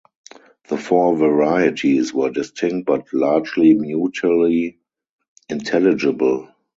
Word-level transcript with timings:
The 0.67 0.77
four 0.79 1.15
varieties 1.15 2.11
were 2.11 2.31
distinct 2.31 2.87
but 2.87 3.13
largely 3.13 3.75
mutually 3.75 4.79
intelligible. 5.47 6.49